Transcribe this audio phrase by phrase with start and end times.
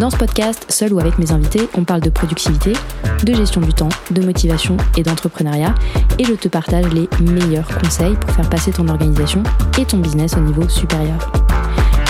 [0.00, 2.72] Dans ce podcast, seul ou avec mes invités, on parle de productivité,
[3.22, 5.74] de gestion du temps, de motivation et d'entrepreneuriat,
[6.18, 9.42] et je te partage les meilleurs conseils pour faire passer ton organisation
[9.78, 11.30] et ton business au niveau supérieur.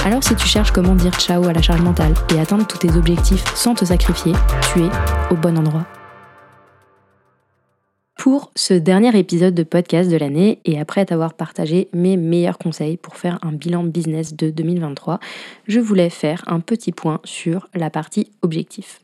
[0.05, 2.93] Alors si tu cherches comment dire ciao à la charge mentale et atteindre tous tes
[2.97, 4.35] objectifs sans te sacrifier,
[4.73, 4.89] tu es
[5.33, 5.85] au bon endroit
[8.21, 12.99] pour ce dernier épisode de podcast de l'année et après t'avoir partagé mes meilleurs conseils
[12.99, 15.21] pour faire un bilan business de 2023,
[15.67, 19.01] je voulais faire un petit point sur la partie objectif.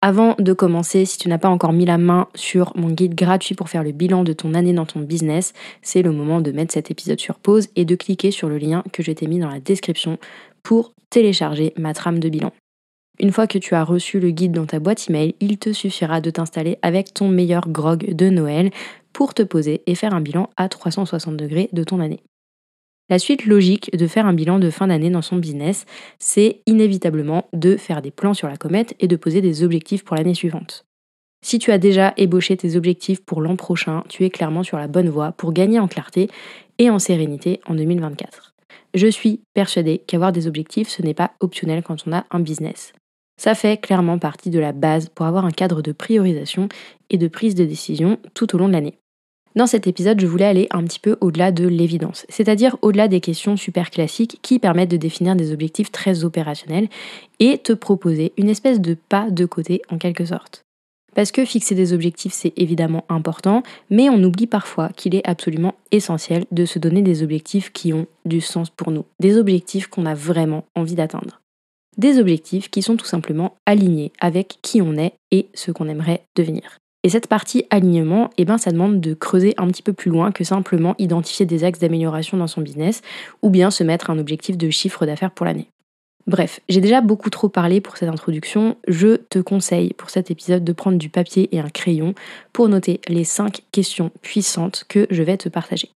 [0.00, 3.54] Avant de commencer, si tu n'as pas encore mis la main sur mon guide gratuit
[3.54, 6.72] pour faire le bilan de ton année dans ton business, c'est le moment de mettre
[6.72, 9.50] cet épisode sur pause et de cliquer sur le lien que je t'ai mis dans
[9.50, 10.16] la description
[10.62, 12.52] pour télécharger ma trame de bilan.
[13.22, 16.22] Une fois que tu as reçu le guide dans ta boîte email, il te suffira
[16.22, 18.70] de t'installer avec ton meilleur grog de Noël
[19.12, 22.22] pour te poser et faire un bilan à 360 degrés de ton année.
[23.10, 25.84] La suite logique de faire un bilan de fin d'année dans son business,
[26.18, 30.16] c'est inévitablement de faire des plans sur la comète et de poser des objectifs pour
[30.16, 30.86] l'année suivante.
[31.44, 34.88] Si tu as déjà ébauché tes objectifs pour l'an prochain, tu es clairement sur la
[34.88, 36.30] bonne voie pour gagner en clarté
[36.78, 38.54] et en sérénité en 2024.
[38.94, 42.94] Je suis persuadée qu'avoir des objectifs, ce n'est pas optionnel quand on a un business.
[43.40, 46.68] Ça fait clairement partie de la base pour avoir un cadre de priorisation
[47.08, 48.98] et de prise de décision tout au long de l'année.
[49.56, 53.22] Dans cet épisode, je voulais aller un petit peu au-delà de l'évidence, c'est-à-dire au-delà des
[53.22, 56.90] questions super classiques qui permettent de définir des objectifs très opérationnels
[57.38, 60.66] et te proposer une espèce de pas de côté en quelque sorte.
[61.14, 65.76] Parce que fixer des objectifs, c'est évidemment important, mais on oublie parfois qu'il est absolument
[65.92, 70.04] essentiel de se donner des objectifs qui ont du sens pour nous, des objectifs qu'on
[70.04, 71.40] a vraiment envie d'atteindre
[71.96, 76.22] des objectifs qui sont tout simplement alignés avec qui on est et ce qu'on aimerait
[76.36, 76.78] devenir.
[77.02, 80.32] Et cette partie alignement, eh ben, ça demande de creuser un petit peu plus loin
[80.32, 83.00] que simplement identifier des axes d'amélioration dans son business
[83.42, 85.68] ou bien se mettre un objectif de chiffre d'affaires pour l'année.
[86.26, 88.76] Bref, j'ai déjà beaucoup trop parlé pour cette introduction.
[88.86, 92.14] Je te conseille pour cet épisode de prendre du papier et un crayon
[92.52, 95.90] pour noter les 5 questions puissantes que je vais te partager.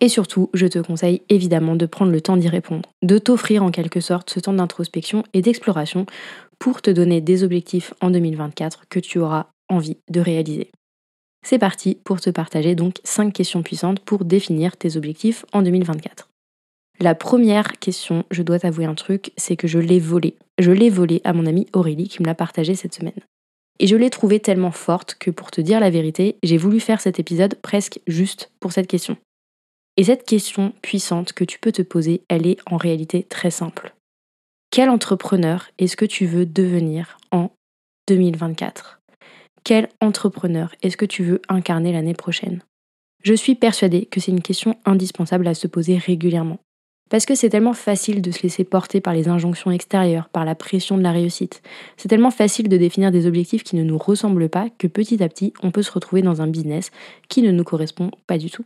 [0.00, 3.70] Et surtout, je te conseille évidemment de prendre le temps d'y répondre, de t'offrir en
[3.70, 6.06] quelque sorte ce temps d'introspection et d'exploration
[6.58, 10.70] pour te donner des objectifs en 2024 que tu auras envie de réaliser.
[11.44, 16.28] C'est parti pour te partager donc 5 questions puissantes pour définir tes objectifs en 2024.
[16.98, 20.34] La première question, je dois t'avouer un truc, c'est que je l'ai volée.
[20.58, 23.14] Je l'ai volée à mon amie Aurélie qui me l'a partagée cette semaine.
[23.78, 27.00] Et je l'ai trouvée tellement forte que pour te dire la vérité, j'ai voulu faire
[27.00, 29.16] cet épisode presque juste pour cette question.
[29.96, 33.94] Et cette question puissante que tu peux te poser, elle est en réalité très simple.
[34.70, 37.50] Quel entrepreneur est-ce que tu veux devenir en
[38.08, 39.00] 2024
[39.64, 42.62] Quel entrepreneur est-ce que tu veux incarner l'année prochaine?
[43.22, 46.58] Je suis persuadée que c'est une question indispensable à se poser régulièrement.
[47.10, 50.54] Parce que c'est tellement facile de se laisser porter par les injonctions extérieures, par la
[50.54, 51.60] pression de la réussite.
[51.96, 55.28] C'est tellement facile de définir des objectifs qui ne nous ressemblent pas que petit à
[55.28, 56.92] petit, on peut se retrouver dans un business
[57.28, 58.64] qui ne nous correspond pas du tout.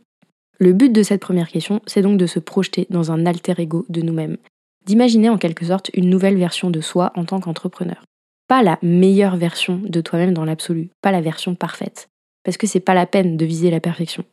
[0.57, 3.85] Le but de cette première question, c'est donc de se projeter dans un alter ego
[3.89, 4.37] de nous-mêmes,
[4.85, 8.03] d'imaginer en quelque sorte une nouvelle version de soi en tant qu'entrepreneur.
[8.47, 12.07] Pas la meilleure version de toi-même dans l'absolu, pas la version parfaite,
[12.43, 14.23] parce que c'est pas la peine de viser la perfection,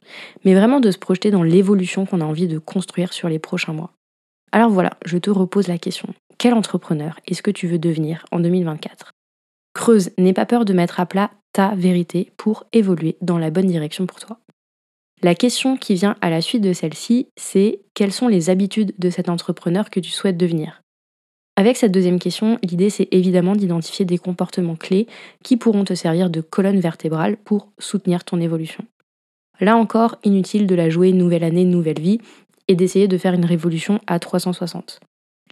[0.44, 3.72] mais vraiment de se projeter dans l'évolution qu'on a envie de construire sur les prochains
[3.72, 3.92] mois.
[4.52, 6.08] Alors voilà, je te repose la question.
[6.38, 9.12] Quel entrepreneur est-ce que tu veux devenir en 2024
[9.74, 13.66] Creuse, n'aie pas peur de mettre à plat ta vérité pour évoluer dans la bonne
[13.66, 14.38] direction pour toi.
[15.24, 19.08] La question qui vient à la suite de celle-ci, c'est quelles sont les habitudes de
[19.08, 20.82] cet entrepreneur que tu souhaites devenir?
[21.54, 25.06] Avec cette deuxième question, l'idée c'est évidemment d'identifier des comportements clés
[25.44, 28.84] qui pourront te servir de colonne vertébrale pour soutenir ton évolution.
[29.60, 32.18] Là encore, inutile de la jouer nouvelle année, nouvelle vie
[32.66, 34.98] et d'essayer de faire une révolution à 360.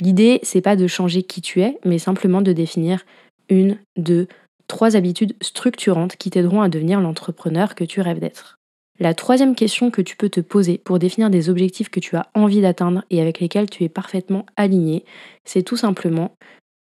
[0.00, 3.04] L'idée, c'est pas de changer qui tu es, mais simplement de définir
[3.48, 4.26] une, deux,
[4.66, 8.59] trois habitudes structurantes qui t'aideront à devenir l'entrepreneur que tu rêves d'être.
[9.00, 12.28] La troisième question que tu peux te poser pour définir des objectifs que tu as
[12.34, 15.06] envie d'atteindre et avec lesquels tu es parfaitement aligné,
[15.46, 16.36] c'est tout simplement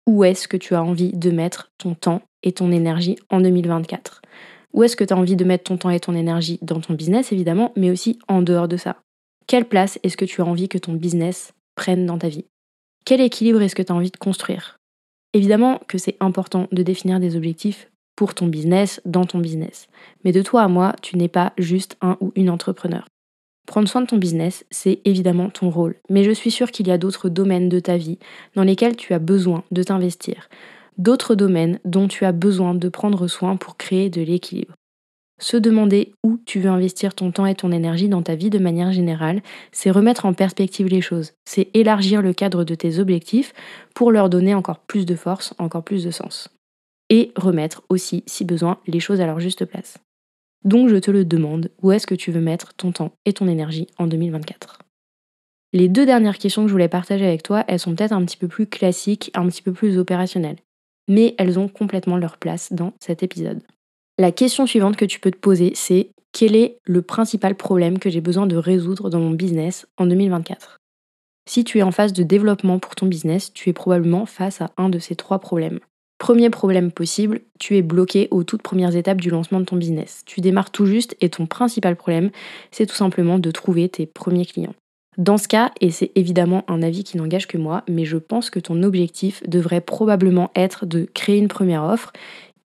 [0.07, 4.21] où est-ce que tu as envie de mettre ton temps et ton énergie en 2024
[4.73, 6.93] Où est-ce que tu as envie de mettre ton temps et ton énergie dans ton
[6.93, 8.95] business évidemment, mais aussi en dehors de ça?
[9.45, 12.45] Quelle place est-ce que tu as envie que ton business prenne dans ta vie?
[13.03, 14.77] Quel équilibre est-ce que tu as envie de construire?
[15.33, 19.87] Évidemment que c'est important de définir des objectifs pour ton business, dans ton business.
[20.23, 23.05] Mais de toi à moi, tu n'es pas juste un ou une entrepreneur.
[23.65, 26.91] Prendre soin de ton business, c'est évidemment ton rôle, mais je suis sûre qu'il y
[26.91, 28.19] a d'autres domaines de ta vie
[28.55, 30.49] dans lesquels tu as besoin de t'investir,
[30.97, 34.75] d'autres domaines dont tu as besoin de prendre soin pour créer de l'équilibre.
[35.41, 38.59] Se demander où tu veux investir ton temps et ton énergie dans ta vie de
[38.59, 39.41] manière générale,
[39.73, 43.53] c'est remettre en perspective les choses, c'est élargir le cadre de tes objectifs
[43.93, 46.49] pour leur donner encore plus de force, encore plus de sens.
[47.09, 49.99] Et remettre aussi, si besoin, les choses à leur juste place.
[50.63, 53.47] Donc je te le demande, où est-ce que tu veux mettre ton temps et ton
[53.47, 54.79] énergie en 2024
[55.73, 58.37] Les deux dernières questions que je voulais partager avec toi, elles sont peut-être un petit
[58.37, 60.57] peu plus classiques, un petit peu plus opérationnelles,
[61.07, 63.61] mais elles ont complètement leur place dans cet épisode.
[64.17, 68.09] La question suivante que tu peux te poser, c'est quel est le principal problème que
[68.09, 70.79] j'ai besoin de résoudre dans mon business en 2024
[71.47, 74.71] Si tu es en phase de développement pour ton business, tu es probablement face à
[74.77, 75.79] un de ces trois problèmes.
[76.17, 80.23] Premier problème possible, tu es bloqué aux toutes premières étapes du lancement de ton business.
[80.25, 82.31] Tu démarres tout juste et ton principal problème,
[82.71, 84.73] c'est tout simplement de trouver tes premiers clients.
[85.17, 88.49] Dans ce cas, et c'est évidemment un avis qui n'engage que moi, mais je pense
[88.49, 92.11] que ton objectif devrait probablement être de créer une première offre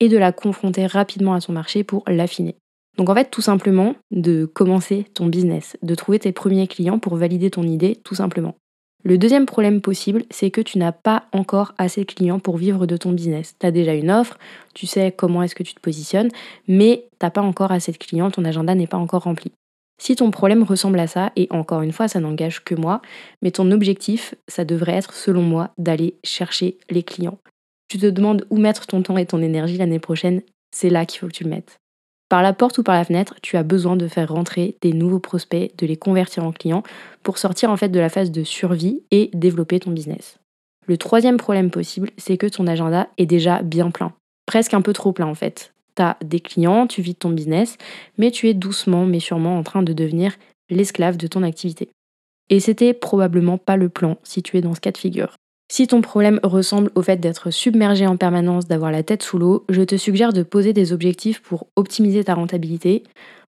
[0.00, 2.56] et de la confronter rapidement à ton marché pour l'affiner.
[2.96, 7.17] Donc en fait, tout simplement, de commencer ton business, de trouver tes premiers clients pour
[7.17, 8.56] valider ton idée, tout simplement.
[9.02, 12.87] Le deuxième problème possible, c'est que tu n'as pas encore assez de clients pour vivre
[12.87, 13.56] de ton business.
[13.58, 14.38] Tu as déjà une offre,
[14.75, 16.31] tu sais comment est-ce que tu te positionnes,
[16.69, 19.52] mais tu n'as pas encore assez de clients, ton agenda n'est pas encore rempli.
[20.00, 23.02] Si ton problème ressemble à ça, et encore une fois, ça n'engage que moi,
[23.43, 27.38] mais ton objectif, ça devrait être, selon moi, d'aller chercher les clients
[27.91, 31.19] tu te demandes où mettre ton temps et ton énergie l'année prochaine, c'est là qu'il
[31.19, 31.80] faut que tu le mettes.
[32.31, 35.19] Par la porte ou par la fenêtre, tu as besoin de faire rentrer des nouveaux
[35.19, 36.85] prospects, de les convertir en clients
[37.25, 40.38] pour sortir en fait de la phase de survie et développer ton business.
[40.87, 44.12] Le troisième problème possible, c'est que ton agenda est déjà bien plein.
[44.47, 45.75] Presque un peu trop plein en fait.
[45.97, 47.77] Tu as des clients, tu vis ton business,
[48.17, 50.37] mais tu es doucement mais sûrement en train de devenir
[50.71, 51.88] l'esclave de ton activité.
[52.49, 55.35] Et c'était probablement pas le plan si tu es dans ce cas de figure.
[55.70, 59.64] Si ton problème ressemble au fait d'être submergé en permanence, d'avoir la tête sous l'eau,
[59.69, 63.05] je te suggère de poser des objectifs pour optimiser ta rentabilité,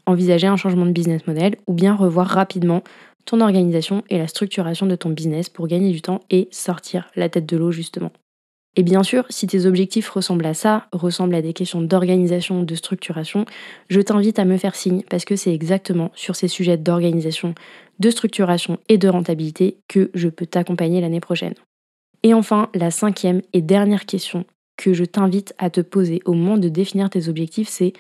[0.07, 2.81] envisager un changement de business model ou bien revoir rapidement
[3.25, 7.29] ton organisation et la structuration de ton business pour gagner du temps et sortir la
[7.29, 8.11] tête de l'eau justement.
[8.75, 12.73] Et bien sûr, si tes objectifs ressemblent à ça, ressemblent à des questions d'organisation, de
[12.73, 13.45] structuration,
[13.89, 17.53] je t'invite à me faire signe parce que c'est exactement sur ces sujets d'organisation,
[17.99, 21.53] de structuration et de rentabilité que je peux t'accompagner l'année prochaine.
[22.27, 24.43] Et enfin, la cinquième et dernière question
[24.75, 27.93] que je t'invite à te poser au moment de définir tes objectifs, c'est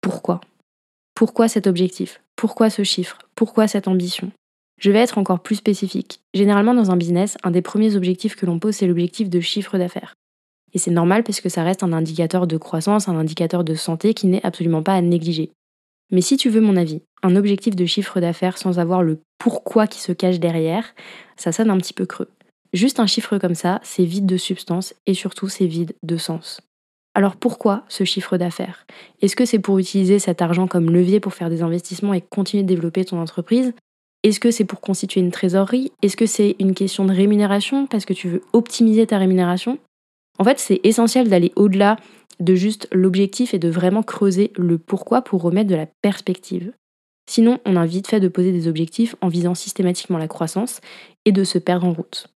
[0.00, 0.40] pourquoi?
[1.14, 2.20] Pourquoi cet objectif?
[2.34, 3.18] Pourquoi ce chiffre?
[3.36, 4.32] Pourquoi cette ambition?
[4.80, 6.20] Je vais être encore plus spécifique.
[6.34, 9.78] Généralement, dans un business, un des premiers objectifs que l'on pose, c'est l'objectif de chiffre
[9.78, 10.14] d'affaires.
[10.72, 14.14] Et c'est normal parce que ça reste un indicateur de croissance, un indicateur de santé
[14.14, 15.52] qui n'est absolument pas à négliger.
[16.10, 19.86] Mais si tu veux mon avis, un objectif de chiffre d'affaires sans avoir le pourquoi
[19.86, 20.92] qui se cache derrière,
[21.36, 22.30] ça sonne un petit peu creux.
[22.72, 26.60] Juste un chiffre comme ça, c'est vide de substance et surtout c'est vide de sens.
[27.14, 28.86] Alors pourquoi ce chiffre d'affaires?
[29.20, 32.62] Est-ce que c'est pour utiliser cet argent comme levier pour faire des investissements et continuer
[32.62, 33.72] de développer ton entreprise?
[34.22, 35.90] Est-ce que c'est pour constituer une trésorerie?
[36.02, 39.78] Est-ce que c'est une question de rémunération parce que tu veux optimiser ta rémunération?
[40.38, 41.96] En fait, c'est essentiel d'aller au-delà
[42.38, 46.72] de juste l'objectif et de vraiment creuser le pourquoi pour remettre de la perspective.
[47.28, 50.80] Sinon, on a vite fait de poser des objectifs en visant systématiquement la croissance
[51.24, 52.28] et de se perdre en route.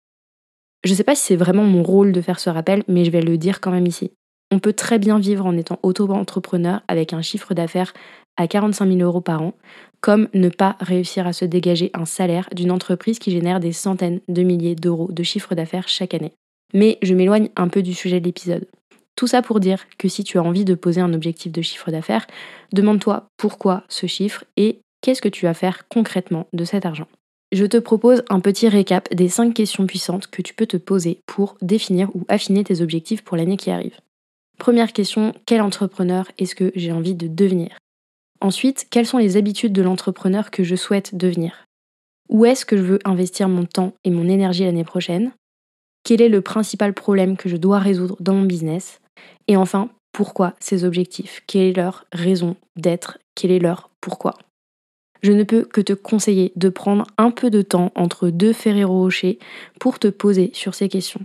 [0.85, 3.11] Je ne sais pas si c'est vraiment mon rôle de faire ce rappel, mais je
[3.11, 4.13] vais le dire quand même ici.
[4.51, 7.95] On peut très bien vivre en étant auto-entrepreneur avec un chiffre d'affaires
[8.37, 9.55] à 45 000 euros par an,
[10.01, 14.21] comme ne pas réussir à se dégager un salaire d'une entreprise qui génère des centaines
[14.29, 16.33] de milliers d'euros de chiffre d'affaires chaque année.
[16.75, 18.67] Mais je m'éloigne un peu du sujet de l'épisode.
[19.17, 21.91] Tout ça pour dire que si tu as envie de poser un objectif de chiffre
[21.91, 22.27] d'affaires,
[22.73, 27.07] demande-toi pourquoi ce chiffre et qu'est-ce que tu vas faire concrètement de cet argent
[27.55, 31.21] je te propose un petit récap des 5 questions puissantes que tu peux te poser
[31.27, 33.97] pour définir ou affiner tes objectifs pour l'année qui arrive.
[34.59, 37.77] Première question, quel entrepreneur est-ce que j'ai envie de devenir?
[38.41, 41.65] Ensuite, quelles sont les habitudes de l'entrepreneur que je souhaite devenir?
[42.29, 45.33] Où est-ce que je veux investir mon temps et mon énergie l'année prochaine?
[46.03, 49.01] Quel est le principal problème que je dois résoudre dans mon business?
[49.47, 51.43] Et enfin, pourquoi ces objectifs?
[51.47, 53.19] Quelle est leur raison d'être?
[53.35, 54.35] Quel est leur pourquoi?
[55.25, 59.01] Je ne peux que te conseiller de prendre un peu de temps entre deux Ferrero
[59.01, 59.39] Rocher
[59.81, 61.25] pour te poser sur ces questions.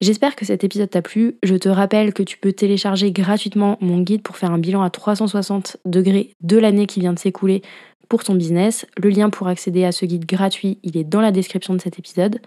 [0.00, 1.38] J'espère que cet épisode t'a plu.
[1.44, 4.90] Je te rappelle que tu peux télécharger gratuitement mon guide pour faire un bilan à
[4.90, 7.62] 360 degrés de l'année qui vient de s'écouler
[8.08, 8.84] pour ton business.
[9.00, 12.00] Le lien pour accéder à ce guide gratuit, il est dans la description de cet
[12.00, 12.40] épisode.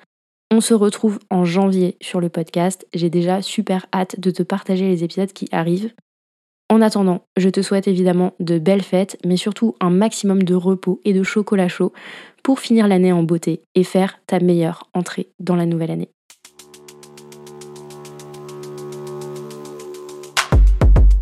[0.52, 2.86] On se retrouve en janvier sur le podcast.
[2.94, 5.94] J'ai déjà super hâte de te partager les épisodes qui arrivent.
[6.68, 11.00] En attendant, je te souhaite évidemment de belles fêtes, mais surtout un maximum de repos
[11.06, 11.94] et de chocolat chaud
[12.42, 16.10] pour finir l'année en beauté et faire ta meilleure entrée dans la nouvelle année.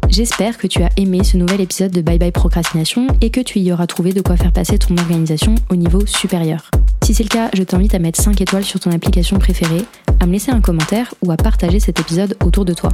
[0.07, 3.59] J'espère que tu as aimé ce nouvel épisode de Bye Bye Procrastination et que tu
[3.59, 6.69] y auras trouvé de quoi faire passer ton organisation au niveau supérieur.
[7.03, 9.83] Si c'est le cas, je t'invite à mettre 5 étoiles sur ton application préférée,
[10.21, 12.91] à me laisser un commentaire ou à partager cet épisode autour de toi.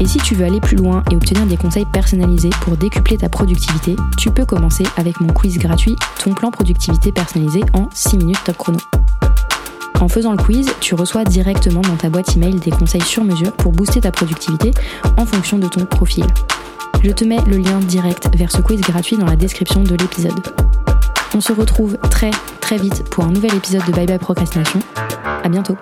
[0.00, 3.28] Et si tu veux aller plus loin et obtenir des conseils personnalisés pour décupler ta
[3.28, 8.42] productivité, tu peux commencer avec mon quiz gratuit Ton plan productivité personnalisé en 6 minutes
[8.44, 8.78] top chrono.
[10.00, 13.52] En faisant le quiz, tu reçois directement dans ta boîte email des conseils sur mesure
[13.52, 14.72] pour booster ta productivité
[15.16, 16.26] en fonction de ton profil.
[17.04, 20.40] Je te mets le lien direct vers ce quiz gratuit dans la description de l'épisode.
[21.34, 22.30] On se retrouve très
[22.60, 24.80] très vite pour un nouvel épisode de Bye Bye Procrastination.
[25.42, 25.76] À bientôt.